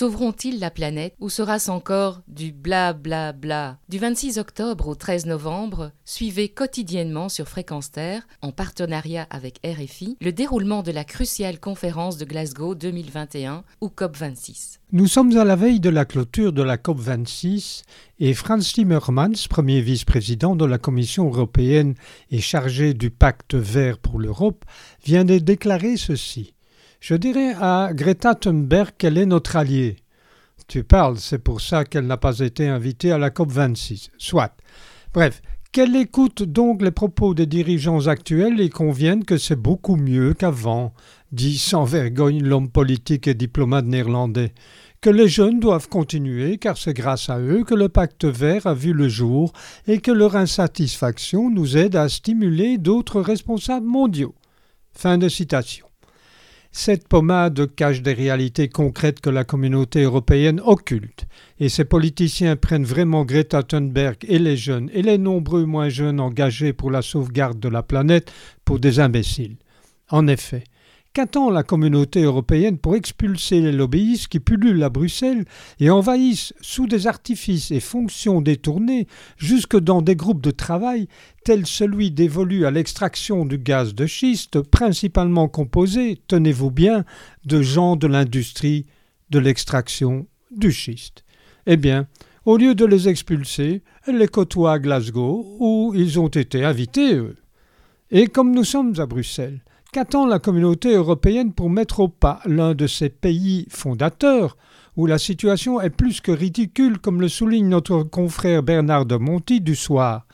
[0.00, 3.76] Sauveront-ils la planète ou sera-ce encore du bla bla bla?
[3.90, 10.16] Du 26 octobre au 13 novembre, suivez quotidiennement sur Fréquence Terre, en partenariat avec RFI,
[10.22, 14.78] le déroulement de la cruciale conférence de Glasgow 2021 ou COP26.
[14.92, 17.82] Nous sommes à la veille de la clôture de la COP26
[18.20, 21.94] et Franz Timmermans, premier vice-président de la Commission européenne
[22.30, 24.64] et chargé du pacte vert pour l'Europe,
[25.04, 26.54] vient de déclarer ceci.
[27.00, 29.96] Je dirais à Greta Thunberg qu'elle est notre alliée.
[30.68, 34.10] Tu parles, c'est pour ça qu'elle n'a pas été invitée à la COP26.
[34.18, 34.54] Soit.
[35.14, 35.40] Bref,
[35.72, 40.92] qu'elle écoute donc les propos des dirigeants actuels et convienne que c'est beaucoup mieux qu'avant,
[41.32, 44.52] dit sans vergogne l'homme politique et diplomate néerlandais
[45.00, 48.74] que les jeunes doivent continuer car c'est grâce à eux que le pacte vert a
[48.74, 49.52] vu le jour
[49.86, 54.34] et que leur insatisfaction nous aide à stimuler d'autres responsables mondiaux.
[54.92, 55.89] Fin de citation.
[56.72, 61.26] Cette pommade cache des réalités concrètes que la communauté européenne occulte,
[61.58, 66.20] et ces politiciens prennent vraiment Greta Thunberg et les jeunes et les nombreux moins jeunes
[66.20, 68.32] engagés pour la sauvegarde de la planète
[68.64, 69.56] pour des imbéciles.
[70.10, 70.62] En effet,
[71.12, 75.44] Qu'attend la communauté européenne pour expulser les lobbyistes qui pullulent à Bruxelles
[75.80, 81.08] et envahissent sous des artifices et fonctions détournées jusque dans des groupes de travail
[81.44, 87.04] tels celui dévolu à l'extraction du gaz de schiste, principalement composé, tenez-vous bien,
[87.44, 88.86] de gens de l'industrie
[89.30, 91.24] de l'extraction du schiste
[91.66, 92.06] Eh bien,
[92.44, 97.16] au lieu de les expulser, elle les côtoie à Glasgow, où ils ont été invités,
[97.16, 97.36] eux.
[98.12, 99.60] Et comme nous sommes à Bruxelles,
[99.92, 104.56] Qu'attend la communauté européenne pour mettre au pas l'un de ces pays fondateurs
[104.96, 109.60] où la situation est plus que ridicule, comme le souligne notre confrère Bernard de Monti
[109.60, 110.28] du soir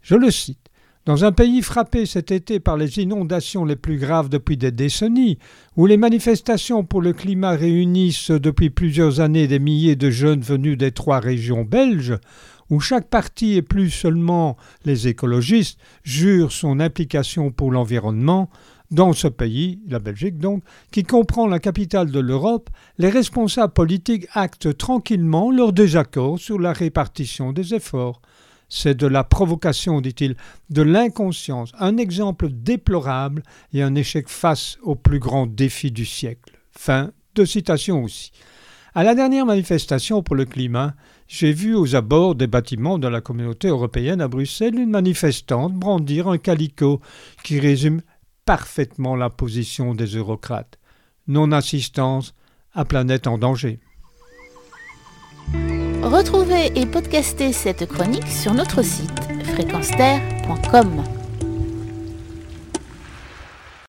[0.00, 0.70] Je le cite.
[1.04, 5.38] Dans un pays frappé cet été par les inondations les plus graves depuis des décennies,
[5.76, 10.78] où les manifestations pour le climat réunissent depuis plusieurs années des milliers de jeunes venus
[10.78, 12.18] des trois régions belges,
[12.70, 18.50] où chaque parti et plus seulement les écologistes jurent son implication pour l'environnement,
[18.90, 24.26] dans ce pays, la Belgique donc, qui comprend la capitale de l'Europe, les responsables politiques
[24.32, 28.22] actent tranquillement leur désaccord sur la répartition des efforts.
[28.70, 30.36] C'est de la provocation, dit-il,
[30.70, 36.58] de l'inconscience, un exemple déplorable et un échec face au plus grand défi du siècle.
[36.72, 38.30] Fin de citation aussi.
[38.94, 40.94] À la dernière manifestation pour le climat,
[41.28, 46.28] j'ai vu aux abords des bâtiments de la communauté européenne à Bruxelles une manifestante brandir
[46.28, 47.00] un calicot
[47.44, 48.00] qui résume
[48.48, 50.78] parfaitement la position des eurocrates.
[51.26, 52.32] Non-assistance
[52.72, 53.78] à planète en danger.
[56.02, 59.90] Retrouvez et podcastez cette chronique sur notre site fréquence